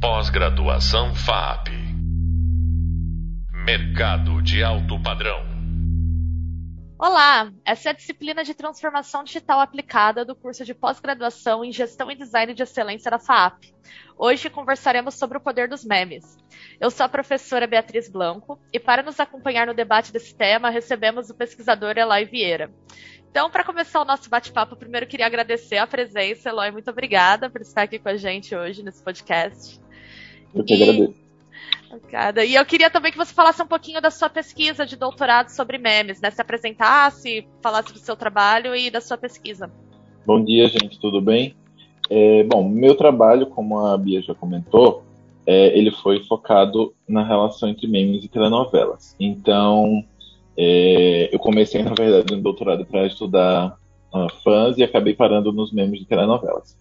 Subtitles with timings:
[0.00, 1.68] Pós-graduação FAP.
[3.52, 5.38] Mercado de alto padrão.
[6.98, 12.10] Olá, essa é a disciplina de transformação digital aplicada do curso de pós-graduação em gestão
[12.10, 13.74] e design de excelência da FAP.
[14.16, 16.38] Hoje conversaremos sobre o poder dos memes.
[16.80, 21.28] Eu sou a professora Beatriz Blanco e para nos acompanhar no debate desse tema, recebemos
[21.28, 22.72] o pesquisador Eloy Vieira.
[23.30, 26.48] Então, para começar o nosso bate-papo, primeiro queria agradecer a presença.
[26.48, 29.78] Eloy, muito obrigada por estar aqui com a gente hoje nesse podcast.
[30.54, 30.82] Eu que e...
[30.82, 31.20] agradeço.
[31.92, 32.44] Obrigada.
[32.44, 35.76] E eu queria também que você falasse um pouquinho da sua pesquisa de doutorado sobre
[35.76, 36.30] memes, né?
[36.30, 39.70] Se apresentasse, falasse do seu trabalho e da sua pesquisa.
[40.24, 41.56] Bom dia, gente, tudo bem?
[42.08, 45.02] É, bom, meu trabalho, como a Bia já comentou,
[45.46, 49.16] é, ele foi focado na relação entre memes e telenovelas.
[49.18, 50.04] Então,
[50.56, 53.76] é, eu comecei, na verdade, um doutorado para estudar
[54.14, 56.76] uh, fãs e acabei parando nos memes de telenovelas.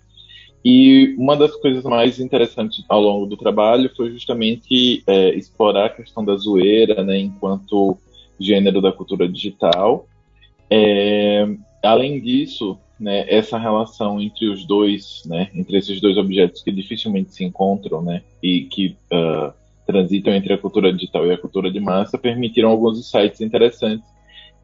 [0.63, 5.89] E uma das coisas mais interessantes ao longo do trabalho foi justamente é, explorar a
[5.89, 7.97] questão da zoeira, né, enquanto
[8.39, 10.05] gênero da cultura digital.
[10.69, 11.47] É,
[11.83, 17.33] além disso, né, essa relação entre os dois, né, entre esses dois objetos que dificilmente
[17.33, 19.53] se encontram, né, e que uh,
[19.87, 24.05] transitam entre a cultura digital e a cultura de massa, permitiram alguns insights interessantes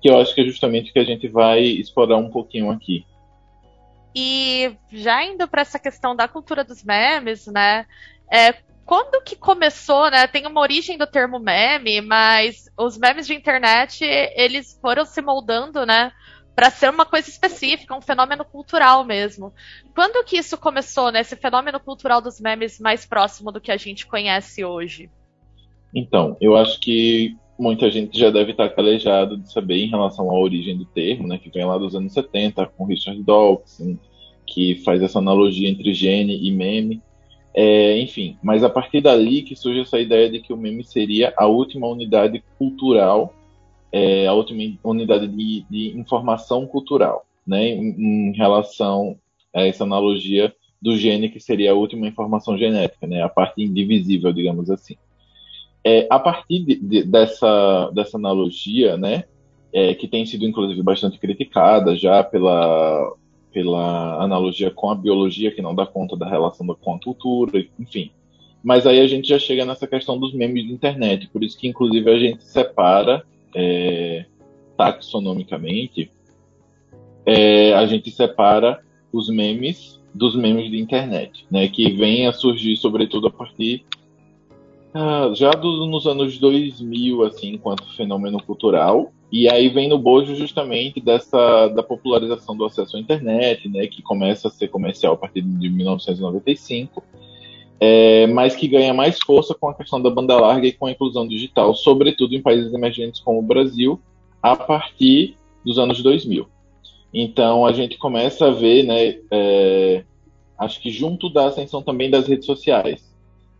[0.01, 3.05] que eu acho que é justamente o que a gente vai explorar um pouquinho aqui.
[4.15, 7.85] E já indo para essa questão da cultura dos memes, né?
[8.31, 8.53] É,
[8.85, 10.25] quando que começou, né?
[10.27, 15.85] Tem uma origem do termo meme, mas os memes de internet eles foram se moldando,
[15.85, 16.11] né?
[16.55, 19.53] Para ser uma coisa específica, um fenômeno cultural mesmo.
[19.93, 21.19] Quando que isso começou, né?
[21.19, 25.09] Esse fenômeno cultural dos memes mais próximo do que a gente conhece hoje?
[25.93, 30.37] Então, eu acho que muita gente já deve estar calejado de saber em relação à
[30.37, 33.97] origem do termo, né, que vem lá dos anos 70, com Richard Dawkins,
[34.45, 37.01] que faz essa analogia entre gene e meme.
[37.53, 41.33] É, enfim, mas a partir dali que surge essa ideia de que o meme seria
[41.37, 43.33] a última unidade cultural,
[43.91, 49.17] é, a última unidade de, de informação cultural, né, em, em, relação
[49.53, 54.33] a essa analogia do gene que seria a última informação genética, né, a parte indivisível,
[54.33, 54.97] digamos assim.
[55.87, 59.25] É, a partir de, de, dessa, dessa analogia, né,
[59.71, 63.13] é, que tem sido inclusive bastante criticada já pela,
[63.53, 68.09] pela analogia com a biologia, que não dá conta da relação com a cultura, enfim.
[68.63, 71.67] Mas aí a gente já chega nessa questão dos memes de internet, por isso que
[71.67, 73.23] inclusive a gente separa
[73.53, 74.25] é,
[74.75, 76.09] taxonomicamente,
[77.25, 78.81] é, a gente separa
[79.13, 83.85] os memes dos memes de internet, né, que vem a surgir sobretudo a partir
[84.97, 89.11] ah, já do, nos anos 2000, assim, enquanto fenômeno cultural.
[89.29, 94.01] E aí vem no bojo justamente dessa da popularização do acesso à internet, né, que
[94.01, 97.03] começa a ser comercial a partir de 1995,
[97.77, 100.91] é, mas que ganha mais força com a questão da banda larga e com a
[100.91, 103.99] inclusão digital, sobretudo em países emergentes como o Brasil,
[104.41, 105.35] a partir
[105.65, 106.47] dos anos 2000.
[107.13, 110.05] Então a gente começa a ver, né, é,
[110.57, 113.13] acho que junto da ascensão também das redes sociais,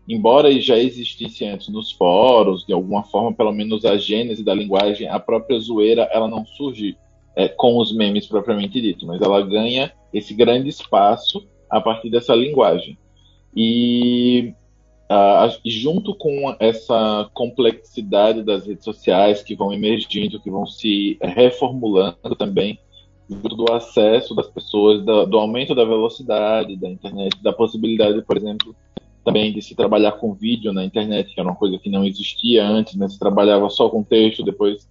[0.08, 5.08] embora já existisse antes nos fóruns, de alguma forma, pelo menos a gênese da linguagem,
[5.08, 6.98] a própria zoeira, ela não surge
[7.36, 12.34] é, com os memes propriamente dito, mas ela ganha esse grande espaço a partir dessa
[12.36, 12.98] linguagem.
[13.56, 14.54] E
[15.64, 22.80] junto com essa complexidade das redes sociais que vão emergindo, que vão se reformulando também,
[23.28, 28.76] do acesso das pessoas, do, do aumento da velocidade da internet, da possibilidade, por exemplo,
[29.26, 32.64] também de se trabalhar com vídeo na internet, que era uma coisa que não existia
[32.64, 33.10] antes, né?
[33.10, 34.88] Se trabalhava só com texto, depois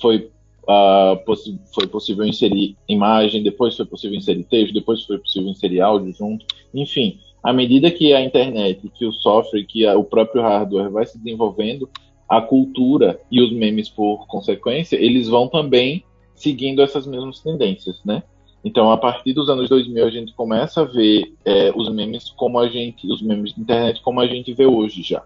[0.00, 0.28] foi,
[0.64, 5.80] uh, possi foi possível inserir imagem, depois foi possível inserir texto, depois foi possível inserir
[5.80, 6.44] áudio junto.
[6.74, 11.06] Enfim, à medida que a internet, que o software, que a, o próprio hardware vai
[11.06, 11.88] se desenvolvendo,
[12.28, 16.02] a cultura e os memes, por consequência, eles vão também
[16.34, 18.24] seguindo essas mesmas tendências, né?
[18.66, 22.58] Então, a partir dos anos 2000, a gente começa a ver é, os memes como
[22.58, 25.22] a gente, os memes de internet como a gente vê hoje já.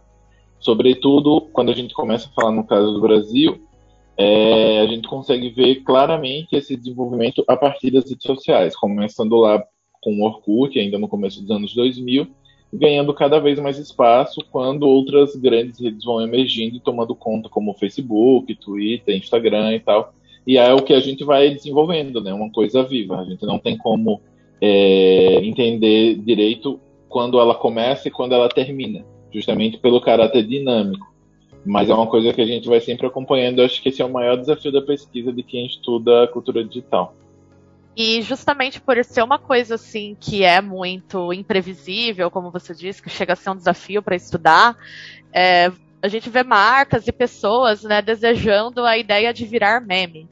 [0.59, 3.59] Sobretudo, quando a gente começa a falar no caso do Brasil,
[4.19, 9.65] é, a gente consegue ver claramente esse desenvolvimento a partir das redes sociais, começando lá
[10.03, 12.27] com o Orkut, ainda no começo dos anos 2000,
[12.71, 17.73] ganhando cada vez mais espaço quando outras grandes redes vão emergindo e tomando conta, como
[17.73, 20.13] Facebook, Twitter, Instagram e tal.
[20.47, 22.33] E é o que a gente vai desenvolvendo, né?
[22.33, 23.21] Uma coisa viva.
[23.21, 24.21] A gente não tem como
[24.61, 31.11] é, entender direito quando ela começa e quando ela termina, justamente pelo caráter dinâmico.
[31.65, 33.59] Mas é uma coisa que a gente vai sempre acompanhando.
[33.59, 36.65] Eu acho que esse é o maior desafio da pesquisa de quem estuda a cultura
[36.65, 37.15] digital.
[37.97, 43.11] E justamente por ser uma coisa assim que é muito imprevisível, como você disse, que
[43.11, 44.77] chega a ser um desafio para estudar,
[45.33, 45.71] é,
[46.03, 50.29] a gente vê marcas e pessoas né, desejando a ideia de virar meme.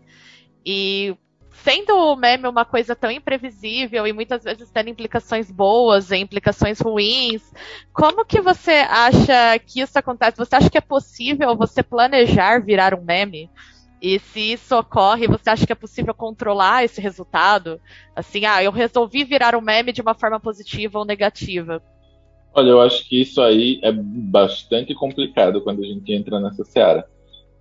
[0.64, 1.16] E
[1.62, 6.80] sendo o meme uma coisa tão imprevisível e muitas vezes tendo implicações boas e implicações
[6.80, 7.42] ruins,
[7.92, 10.38] como que você acha que isso acontece?
[10.38, 13.50] Você acha que é possível você planejar virar um meme?
[14.00, 17.80] E se isso ocorre, você acha que é possível controlar esse resultado?
[18.14, 21.82] Assim, ah, eu resolvi virar um meme de uma forma positiva ou negativa.
[22.58, 27.06] Olha, eu acho que isso aí é bastante complicado quando a gente entra nessa seara.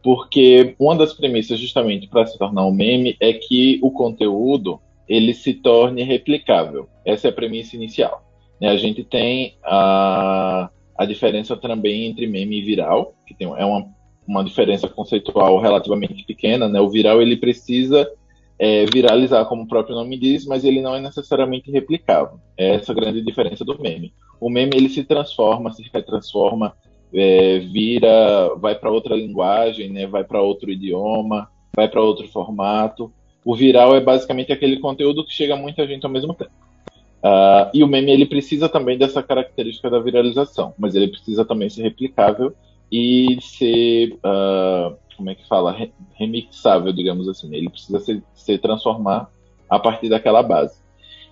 [0.01, 5.35] Porque uma das premissas justamente para se tornar um meme é que o conteúdo ele
[5.35, 6.89] se torne replicável.
[7.05, 8.23] Essa é a premissa inicial.
[8.59, 8.69] Né?
[8.69, 13.85] A gente tem a, a diferença também entre meme e viral, que tem, é uma
[14.27, 16.81] uma diferença conceitual relativamente pequena, né?
[16.81, 18.11] O viral ele precisa
[18.59, 22.39] é, viralizar, como o próprio nome diz, mas ele não é necessariamente replicável.
[22.57, 24.13] É essa a grande diferença do meme.
[24.39, 26.74] O meme ele se transforma, se retransforma,
[27.13, 30.07] é, vira, vai para outra linguagem, né?
[30.07, 33.12] Vai para outro idioma, vai para outro formato.
[33.45, 36.51] O viral é basicamente aquele conteúdo que chega a muita gente ao mesmo tempo.
[37.18, 41.69] Uh, e o meme ele precisa também dessa característica da viralização, mas ele precisa também
[41.69, 42.54] ser replicável
[42.92, 45.75] e ser, uh, como é que fala,
[46.13, 47.53] remixável, digamos assim.
[47.53, 49.29] Ele precisa se, se transformar
[49.69, 50.79] a partir daquela base.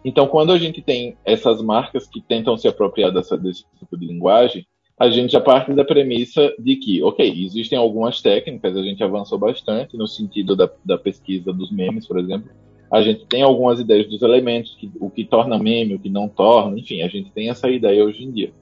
[0.03, 4.05] Então, quando a gente tem essas marcas que tentam se apropriar dessa, desse tipo de
[4.05, 4.65] linguagem,
[4.99, 9.37] a gente já parte da premissa de que, ok, existem algumas técnicas, a gente avançou
[9.37, 12.49] bastante no sentido da, da pesquisa dos memes, por exemplo.
[12.91, 16.29] A gente tem algumas ideias dos elementos, que, o que torna meme, o que não
[16.29, 18.53] torna, enfim, a gente tem essa ideia hoje em dia.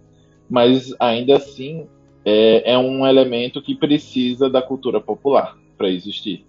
[0.49, 1.87] Mas ainda assim,
[2.25, 6.45] é, é um elemento que precisa da cultura popular para existir.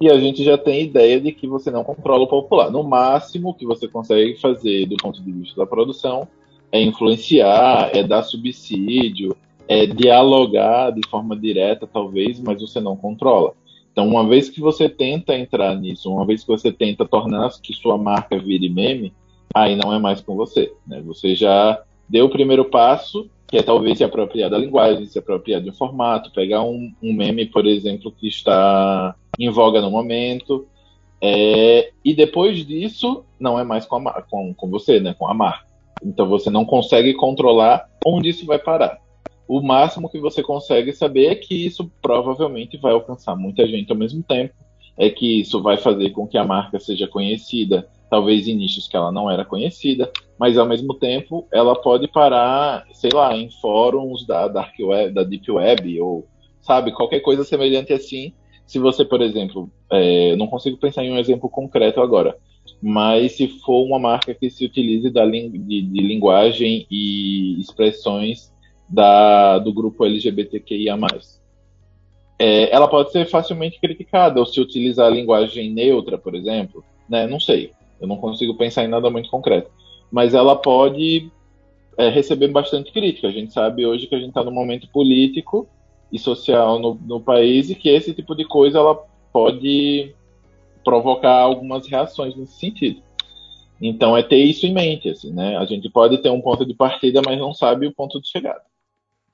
[0.00, 2.70] E a gente já tem ideia de que você não controla o popular.
[2.70, 6.26] No máximo, que você consegue fazer do ponto de vista da produção
[6.72, 9.36] é influenciar, é dar subsídio,
[9.68, 13.52] é dialogar de forma direta, talvez, mas você não controla.
[13.92, 17.74] Então, uma vez que você tenta entrar nisso, uma vez que você tenta tornar que
[17.74, 19.12] sua marca vire meme,
[19.54, 20.72] aí não é mais com você.
[20.86, 21.02] Né?
[21.02, 25.60] Você já deu o primeiro passo, que é talvez se apropriar da linguagem, se apropriar
[25.60, 30.66] de um formato, pegar um, um meme, por exemplo, que está em voga no momento,
[31.20, 35.34] é, e depois disso, não é mais com, a, com, com você, né, com a
[35.34, 35.66] marca.
[36.02, 38.98] Então você não consegue controlar onde isso vai parar.
[39.46, 43.98] O máximo que você consegue saber é que isso provavelmente vai alcançar muita gente ao
[43.98, 44.54] mesmo tempo,
[44.96, 48.94] é que isso vai fazer com que a marca seja conhecida talvez em nichos que
[48.94, 54.26] ela não era conhecida, mas ao mesmo tempo ela pode parar, sei lá, em fóruns
[54.26, 56.28] da dark web, da deep web ou
[56.60, 58.34] sabe qualquer coisa semelhante assim.
[58.66, 62.36] Se você, por exemplo, é, não consigo pensar em um exemplo concreto agora,
[62.82, 68.52] mas se for uma marca que se utilize da de, de linguagem e expressões
[68.86, 70.98] da, do grupo LGBTQIA+.
[72.38, 77.26] É, ela pode ser facilmente criticada, ou se utilizar linguagem neutra, por exemplo, né?
[77.26, 77.72] Não sei.
[78.02, 79.70] Eu não consigo pensar em nada muito concreto.
[80.10, 81.30] Mas ela pode
[81.96, 83.28] é, receber bastante crítica.
[83.28, 85.68] A gente sabe hoje que a gente está num momento político
[86.10, 88.94] e social no, no país e que esse tipo de coisa ela
[89.32, 90.14] pode
[90.84, 93.00] provocar algumas reações nesse sentido.
[93.80, 95.56] Então é ter isso em mente, assim, né?
[95.56, 98.62] A gente pode ter um ponto de partida, mas não sabe o ponto de chegada.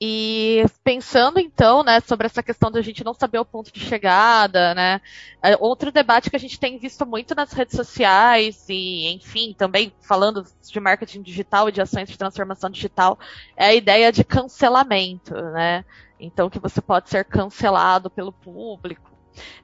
[0.01, 4.73] E pensando então, né, sobre essa questão da gente não saber o ponto de chegada,
[4.73, 5.01] né,
[5.43, 9.91] é, outro debate que a gente tem visto muito nas redes sociais e, enfim, também
[9.99, 13.19] falando de marketing digital e de ações de transformação digital,
[13.57, 15.83] é a ideia de cancelamento, né?
[16.17, 19.08] Então que você pode ser cancelado pelo público,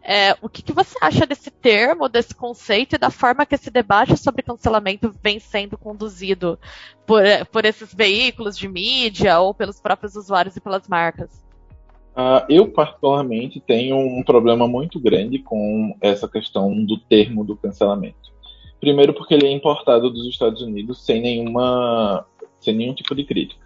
[0.03, 3.69] é, o que, que, você acha desse termo, desse conceito e da forma que esse
[3.71, 6.59] debate sobre cancelamento vem sendo conduzido
[7.05, 11.43] por, por esses veículos de mídia ou pelos próprios usuários e pelas marcas?
[12.15, 18.33] Uh, eu, particularmente, tenho um problema muito grande com essa questão do termo do cancelamento.
[18.79, 22.25] Primeiro, porque ele é importado dos Estados Unidos sem nenhuma,
[22.59, 23.65] sem nenhum tipo de crítica.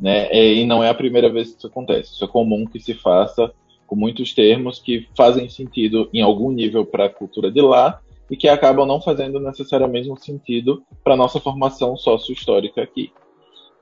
[0.00, 0.32] Né?
[0.32, 2.14] E não é a primeira vez que isso acontece.
[2.14, 3.52] Isso é comum que se faça
[3.92, 8.38] com muitos termos que fazem sentido em algum nível para a cultura de lá e
[8.38, 13.12] que acabam não fazendo necessariamente um sentido para nossa formação sócio-histórica aqui.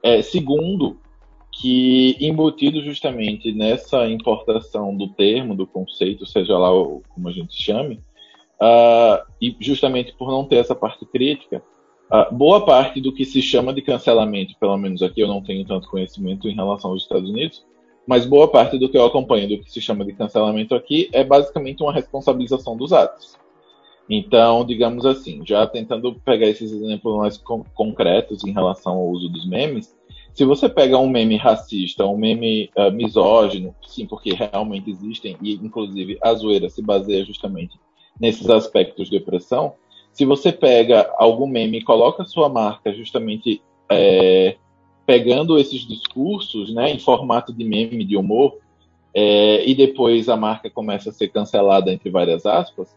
[0.03, 0.99] É, segundo,
[1.53, 8.03] que embutido justamente nessa importação do termo, do conceito, seja lá como a gente chame,
[8.61, 11.63] uh, e justamente por não ter essa parte crítica,
[12.13, 15.65] uh, boa parte do que se chama de cancelamento, pelo menos aqui eu não tenho
[15.65, 17.65] tanto conhecimento em relação aos Estados Unidos,
[18.07, 21.23] mas boa parte do que eu acompanho do que se chama de cancelamento aqui é
[21.23, 23.39] basicamente uma responsabilização dos atos.
[24.09, 29.29] Então, digamos assim, já tentando pegar esses exemplos mais con concretos em relação ao uso
[29.29, 29.95] dos memes,
[30.33, 35.55] se você pega um meme racista, um meme uh, misógino, sim, porque realmente existem, e
[35.55, 37.79] inclusive a zoeira se baseia justamente
[38.19, 39.75] nesses aspectos de opressão,
[40.13, 44.57] se você pega algum meme e coloca sua marca justamente é,
[45.07, 48.57] pegando esses discursos né, em formato de meme, de humor,
[49.13, 52.95] é, e depois a marca começa a ser cancelada, entre várias aspas,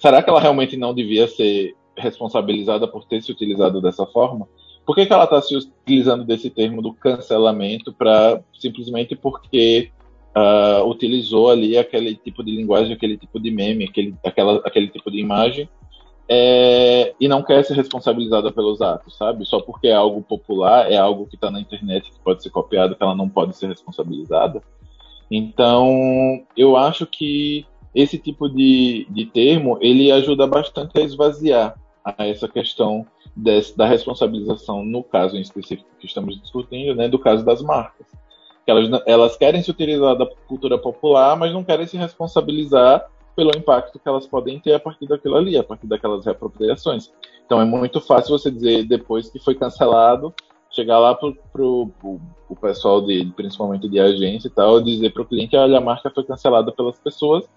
[0.00, 4.48] será que ela realmente não devia ser responsabilizada por ter se utilizado dessa forma?
[4.84, 9.90] Por que, que ela está se utilizando desse termo do cancelamento para simplesmente porque
[10.36, 15.10] uh, utilizou ali aquele tipo de linguagem, aquele tipo de meme, aquele, aquela, aquele tipo
[15.10, 15.68] de imagem
[16.28, 19.44] é, e não quer ser responsabilizada pelos atos, sabe?
[19.46, 22.96] Só porque é algo popular, é algo que está na internet que pode ser copiado,
[22.96, 24.60] que ela não pode ser responsabilizada.
[25.30, 27.64] Então, eu acho que
[27.94, 33.86] esse tipo de, de termo ele ajuda bastante a esvaziar a essa questão desse, da
[33.86, 38.06] responsabilização, no caso em específico que estamos discutindo, né, do caso das marcas.
[38.66, 43.06] Elas, elas querem se utilizar da cultura popular, mas não querem se responsabilizar
[43.36, 47.12] pelo impacto que elas podem ter a partir daquilo ali, a partir daquelas reapropriações.
[47.44, 50.34] Então é muito fácil você dizer, depois que foi cancelado,
[50.70, 55.26] chegar lá pro, pro, pro, pro pessoal de, principalmente de agência e tal, dizer pro
[55.26, 57.48] cliente, olha, a marca foi cancelada pelas pessoas,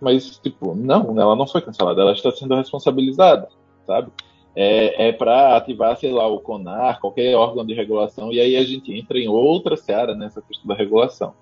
[0.00, 3.48] mas, tipo, não, ela não foi cancelada, ela está sendo responsabilizada,
[3.86, 4.10] sabe?
[4.56, 8.64] é, é para ativar, sei lá, o CONAR, qualquer órgão de regulação, e aí a
[8.64, 11.34] gente entra em outra seara nessa questão da regulação.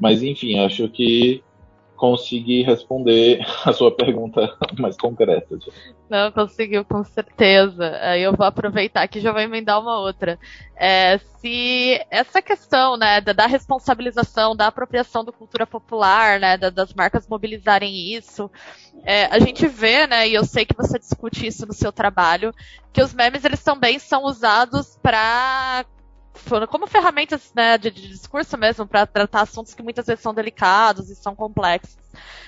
[0.00, 1.44] Mas, enfim, acho que
[1.98, 5.58] consegui responder a sua pergunta mais concreta.
[6.08, 7.98] Não, conseguiu, com certeza.
[8.00, 10.38] Aí eu vou aproveitar que já vou emendar uma outra.
[10.76, 16.70] É, se essa questão né, da, da, responsabilização, da apropriação da cultura popular, né, da,
[16.70, 18.50] das marcas mobilizarem isso,
[19.04, 22.54] é, a gente vê, né, e eu sei que você discute isso no seu trabalho,
[22.92, 25.84] que os memes eles também são usados para
[26.68, 31.10] como ferramentas né, de, de, discurso mesmo, para tratar assuntos que muitas vezes são delicados
[31.10, 31.98] e são complexos.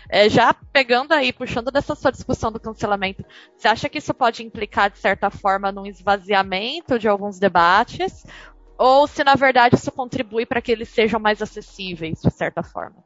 [0.08, 3.24] É, já pegando aí, puxando dessa sua discussão do cancelamento,
[3.56, 8.26] você acha que isso pode implicar, de certa forma, num esvaziamento de alguns debates?
[8.78, 12.96] Ou se, na verdade, isso contribui para que eles sejam mais acessíveis, de certa forma?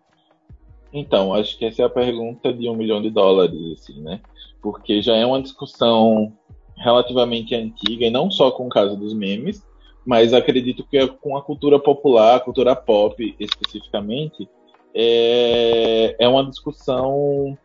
[0.93, 4.21] Então, acho que essa é a pergunta de um milhão de dólares, assim, né?
[4.63, 6.33] Porque já é uma discussão
[6.77, 9.67] relativamente antiga, e não só com o caso dos memes,
[10.05, 14.49] mas acredito que com a cultura popular, a cultura pop especificamente,
[14.95, 17.57] é, é uma discussão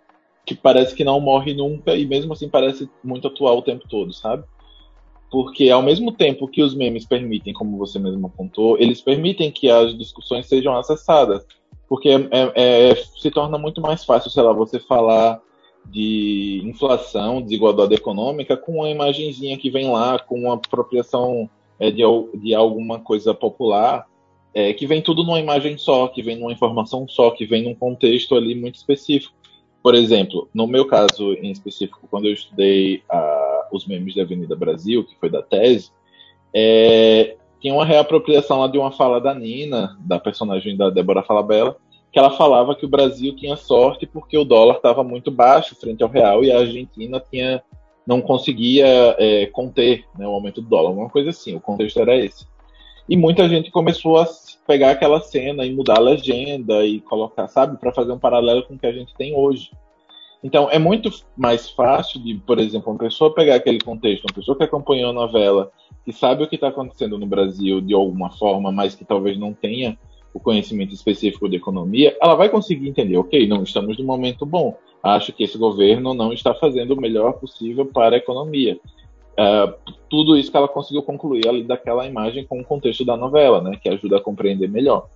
[0.46, 4.12] que parece que não morre nunca e mesmo assim parece muito atual o tempo todo,
[4.14, 4.44] sabe?
[5.30, 9.70] Porque ao mesmo tempo que os memes permitem, como você mesmo apontou, eles permitem que
[9.70, 11.46] as discussões sejam acessadas.
[11.88, 15.40] Porque é, é, é se torna muito mais fácil, sei lá, você falar
[15.86, 22.04] de inflação, desigualdade econômica com uma imagenzinha que vem lá, com uma apropriação é, de,
[22.36, 24.06] de alguma coisa popular,
[24.54, 27.76] é, que vem tudo numa imagem só, que vem numa informação só, que vem num
[27.76, 29.34] contexto ali muito específico.
[29.82, 34.56] Por exemplo, no meu caso em específico, quando eu estudei a, os memes da Avenida
[34.56, 35.92] Brasil, que foi da tese,
[36.54, 41.78] é, tinha uma reapropriação lá de uma fala da Nina, da personagem da Débora Falabella,
[42.12, 46.02] que ela falava que o Brasil tinha sorte porque o dólar estava muito baixo frente
[46.02, 47.62] ao real e a Argentina tinha
[48.10, 52.18] não conseguia é, conter né, o aumento do dólar, uma coisa assim, o contexto era
[52.18, 52.44] esse.
[53.08, 54.28] E muita gente começou a
[54.66, 58.74] pegar aquela cena e mudar a legenda e colocar, sabe, para fazer um paralelo com
[58.74, 59.70] o que a gente tem hoje.
[60.44, 64.58] Então é muito mais fácil de, por exemplo, uma pessoa pegar aquele contexto, uma pessoa
[64.58, 65.72] que acompanhou a novela,
[66.04, 69.54] que sabe o que está acontecendo no Brasil de alguma forma, mas que talvez não
[69.54, 69.96] tenha
[70.34, 74.78] o conhecimento específico de economia, ela vai conseguir entender, ok, não estamos num momento bom
[75.02, 78.80] acho que esse governo não está fazendo o melhor possível para a economia.
[79.34, 79.74] Uh,
[80.10, 83.78] tudo isso que ela conseguiu concluir ali daquela imagem com o contexto da novela, né,
[83.82, 85.08] que ajuda a compreender melhor.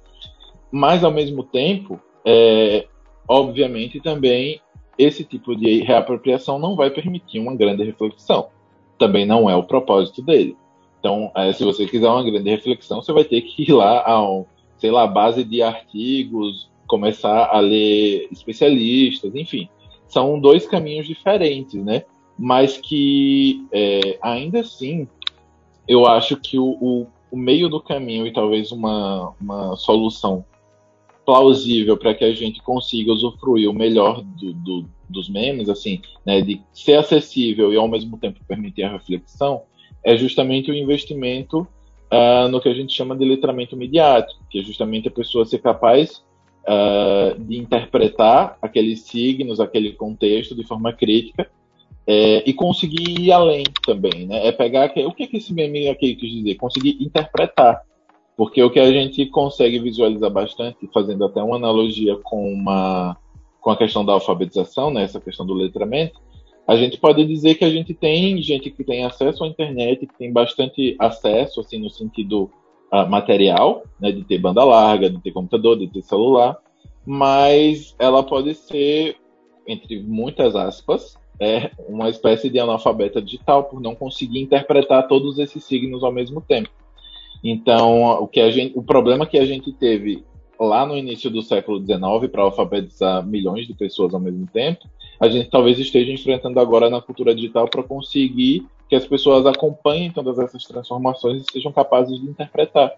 [0.71, 2.87] Mas, ao mesmo tempo, é,
[3.27, 4.59] obviamente também
[4.97, 8.47] esse tipo de reapropriação não vai permitir uma grande reflexão.
[8.97, 10.55] Também não é o propósito dele.
[10.99, 14.43] Então, é, se você quiser uma grande reflexão, você vai ter que ir lá a,
[14.91, 19.67] lá, base de artigos, começar a ler especialistas, enfim.
[20.07, 22.03] São dois caminhos diferentes, né?
[22.37, 25.07] Mas que é, ainda assim
[25.87, 30.45] eu acho que o, o, o, meio do caminho e talvez uma, uma solução
[31.25, 36.41] plausível para que a gente consiga usufruir o melhor do, do, dos memes, assim, né,
[36.41, 39.63] de ser acessível e ao mesmo tempo permitir a reflexão,
[40.03, 41.67] é justamente o investimento
[42.13, 45.59] uh, no que a gente chama de letramento midiático, que é justamente a pessoa ser
[45.59, 46.23] capaz
[46.63, 51.49] uh, de interpretar aqueles signos, aquele contexto de forma crítica
[52.05, 54.45] é, e conseguir ir além também, né?
[54.45, 57.81] É pegar o que, que esse meme aqui quis dizer, conseguir interpretar,
[58.35, 63.17] porque o que a gente consegue visualizar bastante, fazendo até uma analogia com uma
[63.61, 65.03] com a questão da alfabetização, né?
[65.03, 66.19] Essa questão do letramento,
[66.67, 70.17] a gente pode dizer que a gente tem gente que tem acesso à internet, que
[70.17, 72.49] tem bastante acesso, assim, no sentido
[72.91, 74.11] uh, material, né?
[74.11, 76.57] De ter banda larga, de ter computador, de ter celular,
[77.05, 79.17] mas ela pode ser,
[79.67, 85.63] entre muitas aspas, é uma espécie de analfabeta digital por não conseguir interpretar todos esses
[85.63, 86.69] signos ao mesmo tempo.
[87.43, 90.23] Então, o, que a gente, o problema que a gente teve
[90.57, 94.87] lá no início do século XIX para alfabetizar milhões de pessoas ao mesmo tempo,
[95.19, 100.11] a gente talvez esteja enfrentando agora na cultura digital para conseguir que as pessoas acompanhem
[100.11, 102.93] todas essas transformações e sejam capazes de interpretar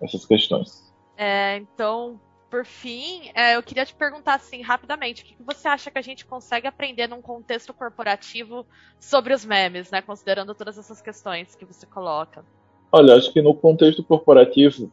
[0.00, 0.92] essas questões.
[1.16, 2.18] É, então,
[2.50, 6.02] por fim, é, eu queria te perguntar assim rapidamente, o que você acha que a
[6.02, 8.66] gente consegue aprender num contexto corporativo
[8.98, 10.00] sobre os memes, né?
[10.00, 12.44] Considerando todas essas questões que você coloca.
[12.90, 14.90] Olha, acho que no contexto corporativo,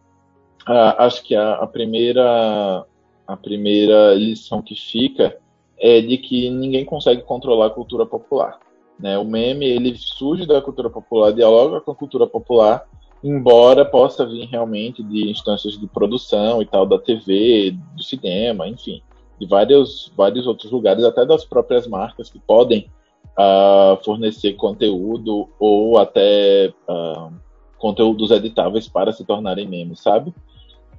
[0.65, 2.85] acho que a, a, primeira
[3.25, 5.37] a primeira lição que fica
[5.77, 8.59] é de que ninguém consegue controlar a cultura popular.
[8.99, 9.17] Né?
[9.17, 12.85] O meme ele surge da cultura popular, dialoga com a cultura popular
[13.25, 19.01] embora possa vir realmente de instâncias de produção e tal, da TV, do cinema, enfim,
[19.39, 22.87] de vários, vários outros lugares, até das próprias marcas que podem
[23.31, 27.33] uh, fornecer conteúdo ou até uh,
[27.79, 30.31] conteúdos editáveis para se tornarem memes, sabe?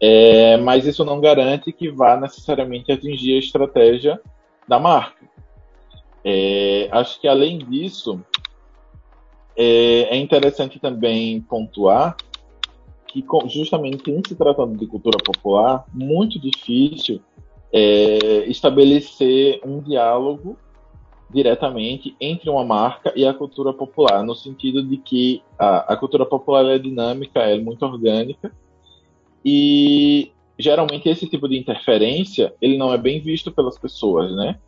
[0.01, 4.21] É, mas isso não garante que vá necessariamente atingir a estratégia
[4.69, 5.25] da marca.
[6.25, 8.21] É, acho que além disso,
[9.57, 12.17] é, é interessante também pontuar
[13.07, 17.21] que, justamente em se tratando de cultura popular, muito difícil
[17.73, 20.59] é, estabelecer um diálogo
[21.31, 26.25] diretamente entre uma marca e a cultura popular, no sentido de que a, a cultura
[26.25, 28.53] popular é dinâmica, é muito orgânica,
[29.45, 34.59] e geralmente esse tipo de interferência ele não é bem visto pelas pessoas, né?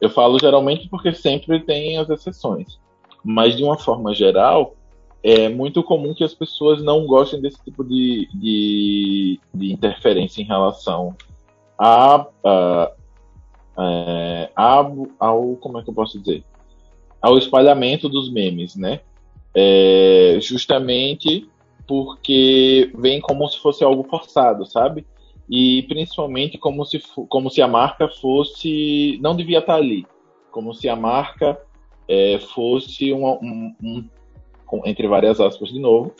[0.00, 2.78] Eu falo geralmente porque sempre tem as exceções
[3.24, 4.76] mas de uma forma geral,
[5.22, 10.44] é muito comum que as pessoas não gostem desse tipo de, de, de interferência em
[10.44, 11.16] relação
[11.78, 12.92] a, a,
[13.78, 14.86] é, a,
[15.18, 16.44] ao como é que eu posso dizer
[17.22, 19.00] ao espalhamento dos memes, né?
[19.54, 21.48] É, justamente
[21.86, 25.06] porque vem como se fosse algo forçado, sabe?
[25.48, 30.06] E principalmente como se, como se a marca fosse não devia estar ali,
[30.50, 31.60] como se a marca
[32.08, 34.08] é, fosse um, um,
[34.84, 36.14] entre várias aspas de novo,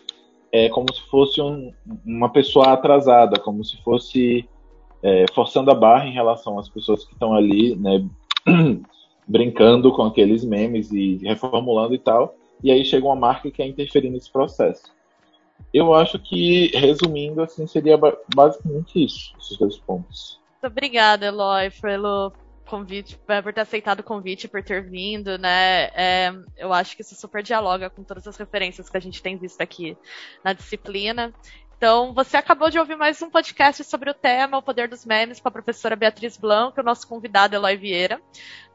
[0.53, 1.73] é como se fosse um,
[2.05, 4.49] uma pessoa atrasada, como se fosse
[5.03, 8.07] é, forçando a barra em relação às pessoas que estão ali, né,
[9.27, 13.67] brincando com aqueles memes e reformulando e tal, e aí chega uma marca que quer
[13.67, 14.94] interferir nesse processo.
[15.73, 17.99] Eu acho que, resumindo, assim, seria
[18.35, 20.41] basicamente isso, esses dois pontos.
[20.63, 22.33] Muito obrigada, Eloy, pelo,
[22.65, 25.85] convite, por ter aceitado o convite, por ter vindo, né?
[25.95, 29.37] É, eu acho que isso super dialoga com todas as referências que a gente tem
[29.37, 29.97] visto aqui
[30.43, 31.33] na disciplina.
[31.77, 35.41] Então, você acabou de ouvir mais um podcast sobre o tema O Poder dos Memes
[35.41, 38.21] com a professora Beatriz Blanco o nosso convidado Eloy Vieira.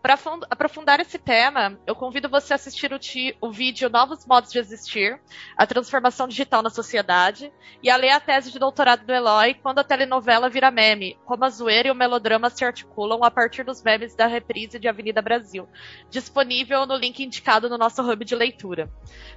[0.01, 0.17] Para
[0.49, 2.99] aprofundar esse tema, eu convido você a assistir o,
[3.41, 5.19] o, vídeo Novos Modos de Existir,
[5.57, 7.51] a transformação digital na sociedade,
[7.83, 11.43] e a ler a tese de doutorado do Eloy, quando a telenovela vira meme, como
[11.43, 15.21] a zoeira e o melodrama se articulam a partir dos memes da reprise de Avenida
[15.21, 15.67] Brasil,
[16.09, 18.89] disponível no link indicado no nosso hub de leitura.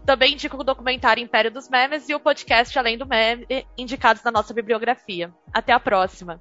[0.07, 3.47] Também indico o documentário Império dos Memes e o podcast Além do Meme,
[3.77, 5.35] indicados na nossa bibliografia.
[5.53, 6.41] Até a próxima!